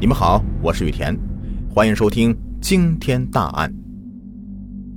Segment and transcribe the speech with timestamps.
[0.00, 1.14] 你们好，我是雨田，
[1.68, 3.70] 欢迎收听惊天大案。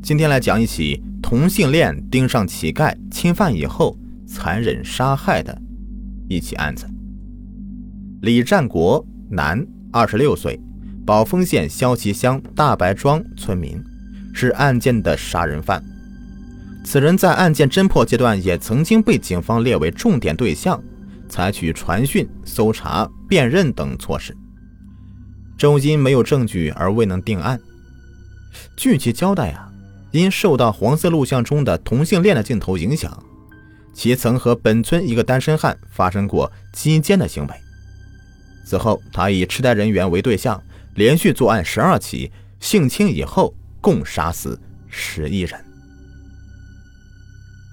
[0.02, 5.61] 今天来讲一起同性恋盯上乞丐侵犯以后残忍杀害的
[6.29, 6.87] 一起案子。
[8.21, 10.57] 李占国，男，二十六岁，
[11.05, 13.83] 宝丰县萧旗乡大白庄村民，
[14.33, 15.83] 是案件的杀人犯。
[16.85, 20.81] 此人在案件侦破阶段也曾经被警方列为重点对象，
[21.27, 24.33] 采取传讯、搜查、辨认等措施。
[25.57, 27.59] 周因没有证据而未能定案。
[28.75, 29.71] 据其交代啊，
[30.11, 33.23] 因受到黄色录像中的同性恋的镜头影响，
[33.94, 37.54] 其曾和本村一个单身汉发生过鸡奸的行为。
[38.66, 40.62] 此后，他以痴呆人员为对象，
[40.95, 45.59] 连续作案十二起，性侵以后共杀死十一人。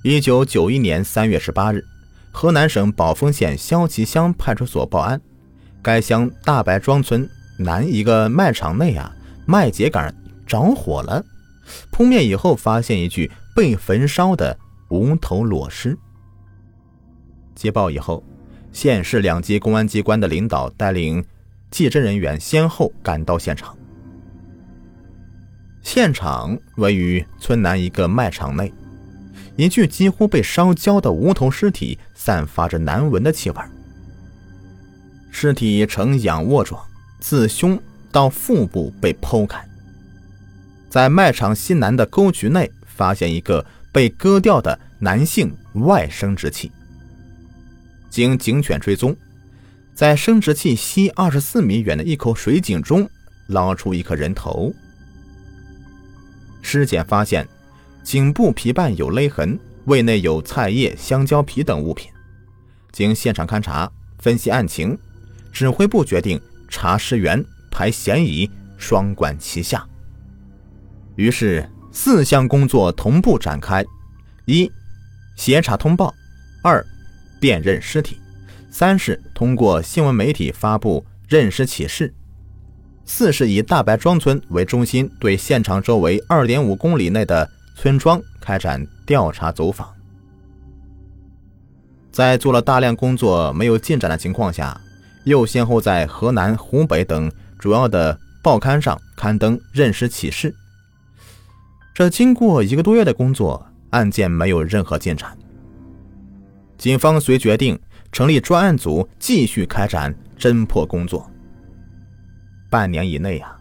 [0.03, 1.85] 一九九一年三月十八日，
[2.33, 5.21] 河南省宝丰县萧旗乡派出所报案，
[5.83, 7.29] 该乡大白庄村。
[7.63, 9.15] 南一个卖场内啊，
[9.45, 10.11] 麦秸秆
[10.47, 11.23] 着火了，
[11.91, 14.59] 扑灭以后，发现一具被焚烧的
[14.89, 15.97] 无头裸尸。
[17.55, 18.25] 接报以后，
[18.73, 21.23] 县市两级公安机关的领导带领
[21.71, 23.77] 技侦人员先后赶到现场。
[25.83, 28.73] 现场位于村南一个卖场内，
[29.57, 33.57] 一具几乎被烧焦的无头尸体散发着难闻的气味，
[35.31, 36.83] 尸体呈仰卧状。
[37.21, 39.65] 自胸到腹部被剖开，
[40.89, 46.73] 在卖场西南的沟渠内发现一个被割掉的男性外生殖器。
[48.09, 49.17] 经警犬追踪，
[49.95, 53.09] 在生殖器西二十四米远的一口水井中
[53.47, 54.75] 捞出一颗人头。
[56.63, 57.47] 尸检发现，
[58.03, 62.11] 颈部皮瓣有勒痕，胃内有菜叶、香蕉皮等物品。
[62.91, 64.99] 经现场勘查、分析案情，
[65.53, 66.41] 指挥部决定。
[66.71, 69.87] 查尸源、排嫌疑，双管齐下。
[71.17, 73.85] 于是四项工作同步展开：
[74.47, 74.71] 一、
[75.37, 76.15] 协查通报；
[76.63, 76.83] 二、
[77.41, 78.17] 辨认尸体；
[78.71, 82.07] 三是通过新闻媒体发布认尸启事；
[83.05, 89.93] 四是以大白庄村为中心，对现场周围二点五公里内的村庄开展调查走访。
[92.13, 94.81] 在做了大量工作没有进展的情况下。
[95.25, 100.55] 又先后在河南、湖北等主要的报刊上刊登认尸启事。
[101.95, 105.37] 这经过一个多月的工作，案件没有任何进展。
[106.79, 107.79] 警方遂决定
[108.11, 111.31] 成立专案组，继续开展侦破工作。
[112.71, 113.55] 半年以内啊，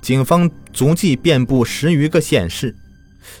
[0.00, 2.76] 警方足迹遍布十余个县市，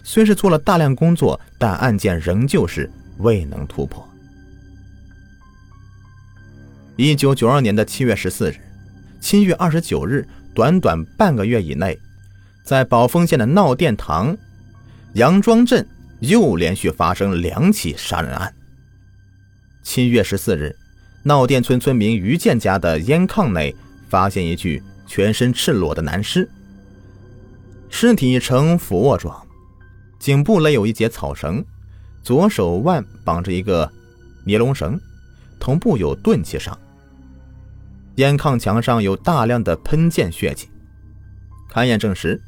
[0.02, 4.04] 虽是做了大量工作，但案件仍旧是未能突破。
[7.02, 8.56] 一九九二年的七月十四日、
[9.22, 11.98] 七月二十九日，短短半个月以内，
[12.62, 14.36] 在宝丰县的闹店塘
[15.14, 18.54] 杨庄镇又连续发生两起杀人案。
[19.82, 20.76] 七月十四日，
[21.22, 23.74] 闹店村村民于建家的烟炕内
[24.10, 26.46] 发现一具全身赤裸的男尸，
[27.88, 29.42] 尸体呈俯卧状，
[30.18, 31.64] 颈部勒有一节草绳，
[32.22, 33.90] 左手腕绑着一个
[34.44, 35.00] 尼龙绳，
[35.58, 36.78] 头部有钝器伤。
[38.20, 40.68] 烟炕墙上有大量的喷溅血迹，
[41.72, 42.38] 勘验证实，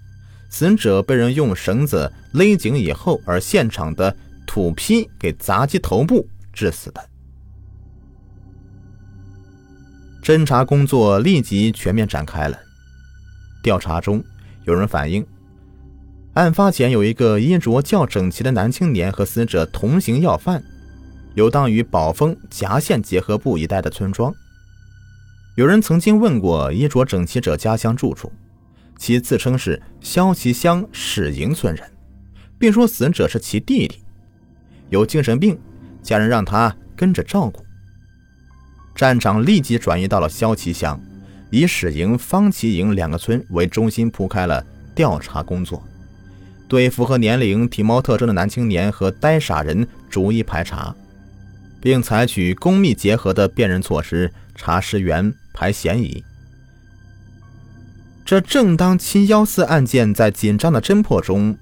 [0.50, 4.15] 死者被人用绳子勒颈以后，而现场的
[4.47, 7.03] 土坯给砸击头部致死的。
[10.22, 12.59] 侦查工作立即全面展开了。
[13.62, 14.22] 调查中，
[14.65, 15.27] 有人反映，
[16.34, 20.62] 案发前有一个衣着较整齐的男青年和死者同行要饭，
[21.34, 24.34] 游荡于宝丰夹县结合部一带的村庄。
[25.55, 28.33] 有人曾经问过衣着整齐者家乡住处，
[28.97, 31.93] 其自称是萧旗乡史营村人，
[32.59, 34.01] 并说死者是其弟弟，
[34.89, 35.59] 有精神病，
[36.03, 37.62] 家人让他跟着照顾。
[38.95, 40.99] 站长立即转移到了萧旗乡，
[41.51, 45.82] 以史营、方旗营两个村为中心铺开了调查工作，
[46.67, 50.97] 对符合年龄、体貌特征的男青年和呆傻人逐一排查，
[51.79, 55.31] 并采取公密结合的辨认措施，查尸源。
[55.52, 56.22] 排嫌疑。
[58.25, 61.58] 这正当七幺四案件在紧张的侦破中，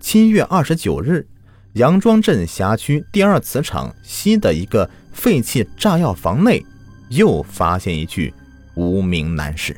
[0.00, 1.26] 七月二十九日，
[1.74, 6.64] 杨庄镇辖区第二磁场西的一个废弃炸药房内，
[7.10, 8.32] 又发现一具
[8.74, 9.76] 无名男尸。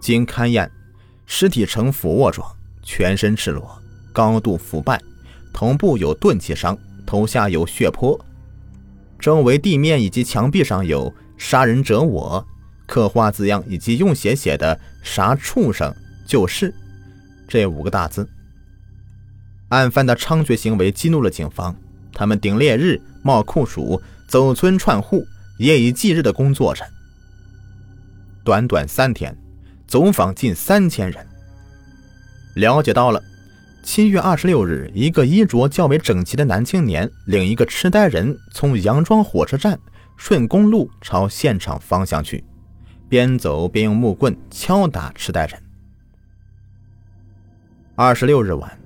[0.00, 0.68] 经勘验，
[1.26, 2.50] 尸体呈俯卧状，
[2.82, 3.80] 全身赤裸，
[4.12, 5.00] 高度腐败，
[5.52, 8.18] 头部有钝器伤，头下有血泊，
[9.18, 11.12] 周围地面以及墙壁上有。
[11.38, 12.46] 杀人者我，
[12.86, 15.94] 刻画字样以及用血写的“杀畜生
[16.26, 16.74] 就是”
[17.46, 18.28] 这五个大字。
[19.68, 21.74] 案犯的猖獗行为激怒了警方，
[22.12, 25.24] 他们顶烈日、冒酷暑、走村串户、
[25.58, 26.84] 夜以继日的工作着。
[28.44, 29.36] 短短三天，
[29.88, 31.26] 走访近三千人。
[32.54, 33.20] 了解到了，
[33.82, 39.78] 七月二十六日，一个衣着较为整齐的男青年领一个痴呆人从杨庄火车站
[40.16, 42.42] 顺公路朝现场方向去，
[43.08, 45.62] 边走边用木棍敲打痴呆人。
[47.94, 48.78] 二十六日晚。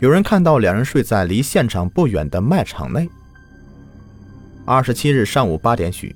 [0.00, 3.08] 有人看到两人睡在离现场不远的卖场内。
[4.66, 6.14] 二十七日上午八点许，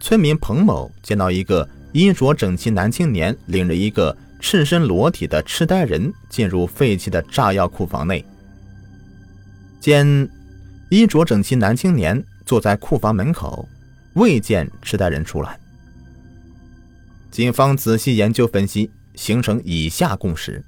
[0.00, 8.24] 村民彭某见到一个衣着整齐男青年领着一个赤身裸体的痴呆人进入废弃的炸药库房内。
[9.80, 10.06] 见
[10.88, 13.68] 衣着整齐男青年坐在库房门口，
[14.16, 15.58] 未见痴呆人出来。
[17.30, 20.64] 警方仔细研究分析，形成以下共识。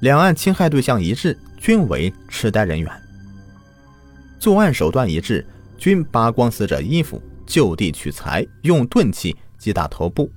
[0.00, 2.90] 两案侵害对象一致，均为痴呆人员。
[4.38, 10.32] 作案手段一致，均扒光死者衣服，就地取材，用钝器击打头部。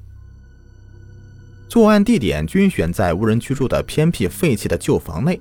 [1.70, 5.40] 作案地点均选在无人居住的偏僻废弃的旧房内。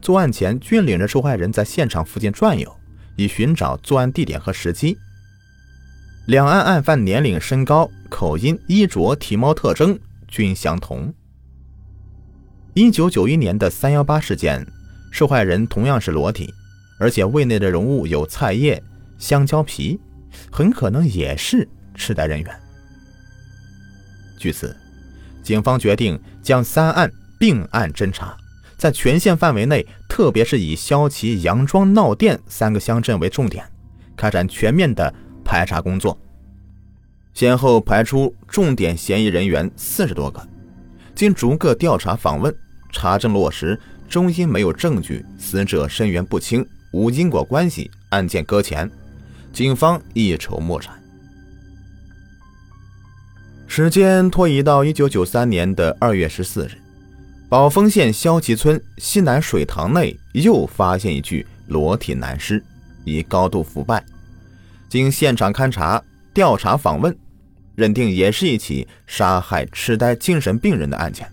[0.00, 2.72] 作案前均领着受害人在现场附近转悠，
[3.16, 4.96] 以寻找作案地点和时机。
[6.26, 11.12] 两案案犯年龄、身高、口音、衣着、体貌特征均相同。
[12.72, 14.66] 一九九一年的三幺八事件，
[15.12, 16.52] 受害人同样是裸体，
[16.98, 18.82] 而且胃内的容物有菜叶、
[19.18, 20.00] 香蕉皮，
[20.50, 22.60] 很可能也是痴呆人员。
[24.38, 24.74] 据此，
[25.42, 28.34] 警方决定将三案并案侦查，
[28.78, 33.62] 在全县范围内，特别是以肖旗、杨庄、闹店三个乡镇为重点，
[34.16, 35.14] 开展全面的
[35.54, 36.18] 排查工作，
[37.32, 40.44] 先后排出重点嫌疑人员四十多个，
[41.14, 42.52] 经逐个调查访问。
[42.90, 43.78] 查证落实，
[44.08, 48.90] 终因没有证据，死者身源不清，无因果关系，案件搁浅，
[49.52, 50.92] 警方一筹莫展。
[53.68, 56.72] 时间拖移到一九九三年的二月十四日，
[57.48, 62.60] 宝丰县肖旗村西南水塘内又发现一具裸体男尸，
[63.04, 64.04] 已高度腐败。
[64.94, 66.00] 经现场勘查、
[66.32, 67.12] 调查访问，
[67.74, 71.28] 认定也是一起杀害痴呆精神病人的案件。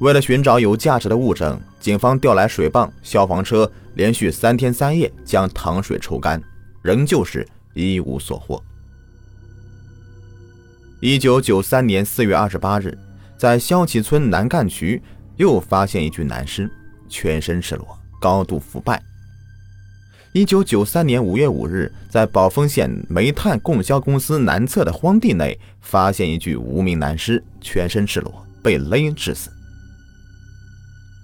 [0.00, 6.42] 为了寻找有价值的物证，警方调来水泵、消防车，连续三天三夜将塘水抽干，
[6.82, 8.60] 仍旧是一无所获。
[10.98, 12.98] 一九九三年四月二十八日，
[13.38, 15.00] 在肖旗村南干渠
[15.36, 16.68] 又发现一具男尸，
[17.08, 19.00] 全身赤裸，高度腐败。
[20.32, 29.50] 一九九三年五月五日，在宝丰县煤炭供销公司南侧的荒地内发现一具无名男尸，全身赤裸，被勒致死。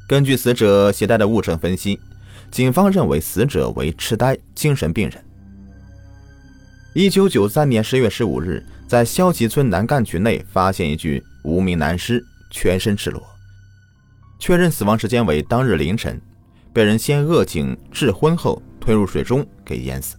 [0.09, 2.01] 根据死者携带的物证分析，
[2.51, 5.25] 警方认为死者为痴呆精神病人。
[6.93, 12.21] 一九九三年十月十五日，在肖集村南干渠内发现一具无名男尸，
[12.51, 13.23] 全身赤裸，
[14.41, 16.21] 确认死亡时间为当日凌晨，
[16.73, 20.17] 被人先扼颈致昏后推入水中给淹死。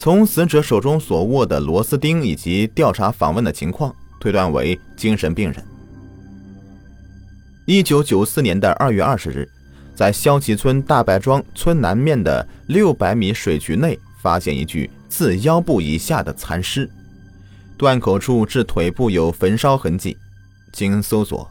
[0.00, 5.64] 从死者手中所握的螺丝钉以及调查访问的情况，推断为精神病人。
[7.66, 9.48] 一九九四年的二月二十日，
[9.94, 16.90] 在肖旗村大白庄村南面的六百米水渠内，发现一具自腰部以下的残尸，
[17.78, 20.16] 断口处至腿部有焚烧痕迹。
[20.72, 21.48] 经搜索，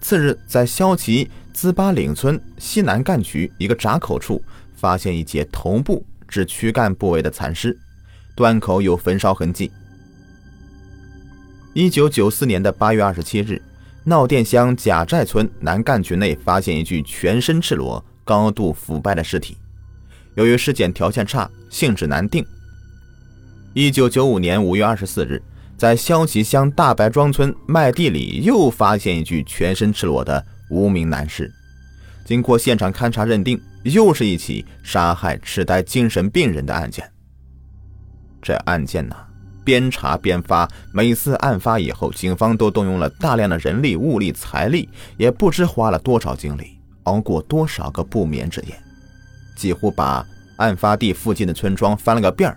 [0.00, 1.28] 次日在肖旗
[1.60, 7.78] 资巴岭村西南干渠一个闸口处，发现一截头部至躯干部位的残尸，
[8.34, 9.70] 断口有焚烧痕迹。
[11.74, 13.60] 一九九四年的八月二十七日。
[14.04, 19.58] 闹店乡贾寨村南干渠内发现一具全身赤裸、高度腐败的尸体。
[20.36, 22.42] 由于尸检条件差，性质难定。
[23.74, 25.42] 一九九五年五月二十四日，
[25.76, 31.52] 在肖旗乡大白庄村麦地里又发现一具全身赤裸的无名男尸。
[32.24, 37.10] 经过现场勘查认定，又是一起杀害痴呆精神病人的案件。
[38.40, 39.16] 这案件呢？
[39.62, 48.74] 边查边发，每次案发以后，警方都动用了大量的人力、物力、财力，也不知花了多少精力，熬过多少个不眠之夜，
[49.54, 52.56] 几乎把案发地附近的村庄翻了个遍儿。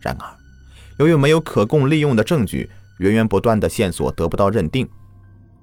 [0.00, 0.26] 然而，
[0.98, 2.68] 由于没有可供利用的证据，
[2.98, 4.88] 源源不断的线索得不到认定，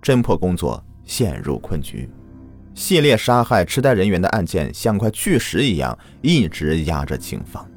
[0.04, 2.08] 侦破工作陷入困局。
[2.76, 7.68] 系列杀害痴呆人员的案件像块巨石一样，一直压着警方。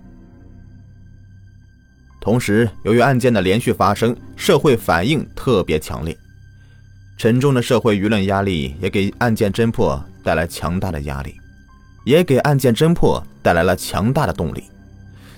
[2.21, 6.17] 同时，由于案件的连续发生，社会反应特别强烈，
[7.17, 11.35] 沉重的社会舆论压力也给案件侦破带来强大的压力，
[12.05, 14.65] 也给案件侦破带来了强大的动力。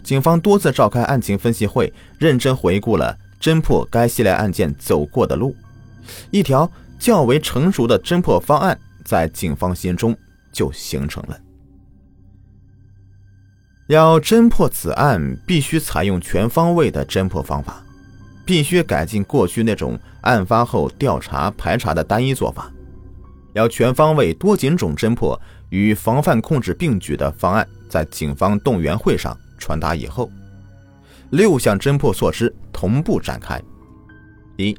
[0.02, 5.56] 警方多次召开案情分析会，认真回顾了侦破该系列案件走过的路，
[6.30, 10.16] 一条较为成熟的侦破方案在警方心中
[10.52, 11.38] 就形成了。
[13.88, 17.84] 要侦破此案，必须采用全方位的侦破方法，
[18.46, 22.72] 必须改进过去那种案发后调查排查的单一做法，
[23.52, 30.30] 要全方位多警种侦破与防范控制并举的方案，在警方动员会上传达以后，
[31.28, 33.62] 六项侦破措施同步展开：
[34.56, 34.74] 一，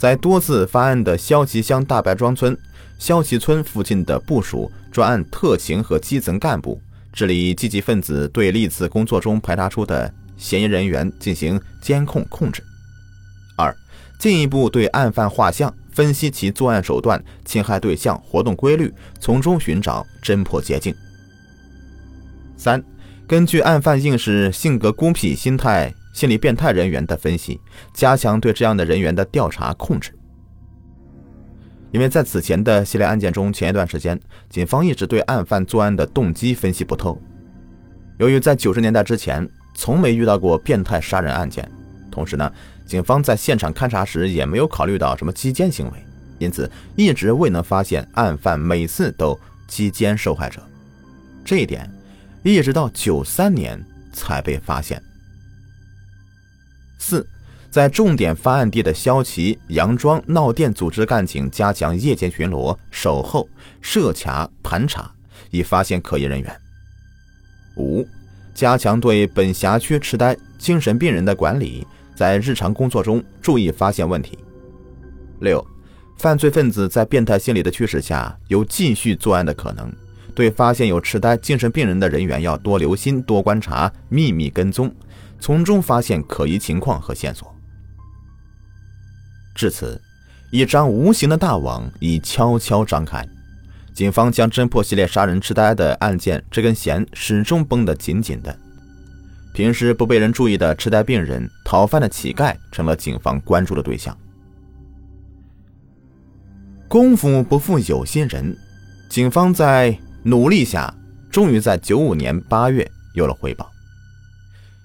[0.00, 2.56] 在多次发案的肖旗乡大白庄村、
[2.98, 6.80] 肖旗村附近的部署专案特勤和基层干部。
[7.12, 12.62] 治理积极分子对历次工作中排查出的嫌疑人员进行监控控制。
[13.58, 13.76] 二、
[14.18, 20.94] 进一步对案犯画像，分析其作案手段、侵害对象、活动规律，从中寻找侦破捷径。
[22.56, 22.82] 三、
[23.26, 27.60] 根据案犯应是性格孤僻、心态心理变态人员的分析，
[27.92, 30.12] 加强对这样的人员的调查控制。
[31.92, 37.20] 因为在此前的系列案件中，前一段时间，警方一直对案犯作案的动机分析不透。
[38.18, 41.68] 由于在九十年代之前从没遇到过变态杀人案件，
[42.10, 42.52] 同时呢，
[42.86, 45.92] 警方在现场勘查时也没有考虑到什么击奸行为，
[46.38, 49.36] 因此一直未能发现案犯每次都
[49.66, 50.62] 击奸受害者。
[51.44, 51.90] 这一点，
[52.44, 55.02] 一直到九三年才被发现。
[57.00, 57.26] 四。
[57.70, 63.48] 在重点发案地的萧旗、杨庄、闹店组织干警加强夜间巡逻、守候、
[63.80, 65.08] 设卡盘查，
[65.52, 66.60] 以发现可疑人员。
[67.76, 68.04] 五、
[68.52, 74.36] 加强对本辖区痴呆精神病人的管理，在日常工作中注意发现问题。
[75.38, 75.64] 六、
[76.18, 79.88] 犯罪分子在变态心理的驱使下，有继续作案的可能，
[80.34, 84.92] 对发现有痴呆精神病人的人员要多留心、多观察、秘密跟踪，
[85.40, 87.52] 从中发现可疑情况和线索。
[89.54, 90.00] 至此，
[90.50, 93.26] 一张无形的大网已悄悄张开。
[93.92, 98.56] 警方将侦破系列杀人痴呆的案件这根弦始终绷得紧紧的。
[99.52, 104.16] 平时不被人注意的痴呆病人、讨饭的乞丐成了警方关注的对象。
[106.88, 108.56] 功夫不负有心人，
[109.08, 110.92] 警方在努力下，
[111.30, 113.69] 终于在九五年八月有了回报。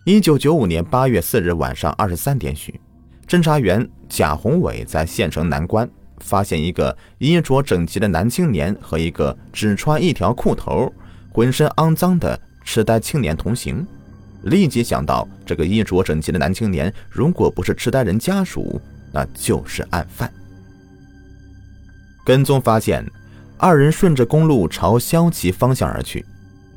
[0.08, 2.80] 一九九五年八月四日晚上二十三点许。
[3.28, 10.94] 侦查员贾宏伟在县城南关发现一个衣着整齐的男青年和一个只穿一条裤头、
[11.32, 13.84] 浑身肮脏的痴呆青年同行，
[14.44, 18.80] 立即想到这个衣着整齐的男青年如果不是痴呆人家属，
[19.12, 20.32] 那就是案犯。
[22.24, 23.04] 跟踪发现，
[23.58, 26.24] 二人顺着公路朝萧旗方向而去，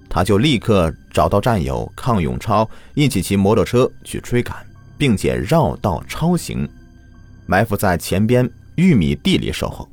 [0.09, 4.57] 他就立刻找到战友康永超，一起骑摩托车去追赶。
[4.99, 6.69] 并且绕道超行，
[7.47, 9.89] 埋伏在前边玉米地里守候。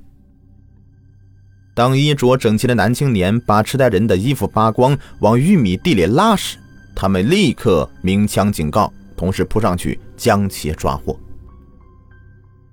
[1.75, 6.57] 当衣着整齐的男青年把痴呆人的衣服扒光往玉米地里拉时，
[6.95, 11.15] 他们立刻鸣枪警告，同时扑上去将其抓获。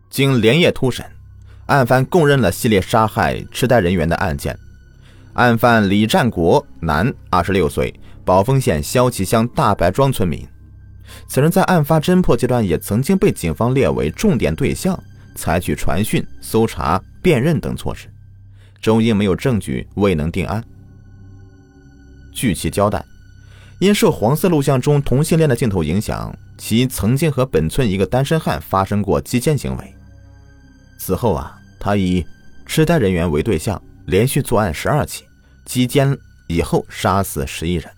[0.09, 1.05] 经连夜突审，
[1.67, 4.59] 案犯供认了系列杀害痴呆人员的案件。
[5.35, 10.47] 案犯李占国，男，二十六岁，宝丰县萧旗乡大白庄村民。
[11.27, 14.99] 此人在案发侦破阶段也曾经被警方列为重点对象，
[15.35, 18.09] 采取传讯、搜查、辨认等措施，
[18.81, 20.63] 终因没有证据未能定案。
[22.35, 23.03] 据其交代，
[23.79, 29.95] 因受黄色录像中同性恋的镜头影响，其曾经和本村一个单身汉发生过击奸行为。
[30.99, 32.25] 此后啊，他以
[32.67, 33.81] 痴呆人员为对象，
[34.13, 35.25] 连续作案十二起，
[35.65, 36.17] 击奸
[36.47, 37.91] 以后杀死十一人。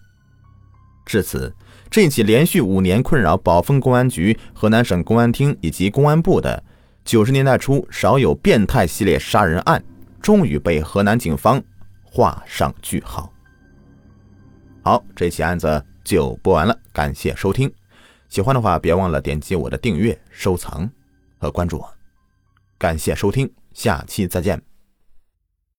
[1.05, 1.53] 至此。
[1.91, 6.61] 这起连续五年困扰宝丰公安局、河南省公安厅以及公安部的
[7.05, 9.81] 九十年代初少有变态系列杀人案，
[10.21, 11.63] 终于被河南警方
[12.03, 13.33] 画上句号。
[14.83, 17.73] 好，这起案子就播完了，感谢收听。
[18.29, 20.91] 喜欢的话，别忘了点击我的订阅、收藏
[21.39, 21.89] 和关注我。
[22.77, 24.74] 感谢收听，下期再见。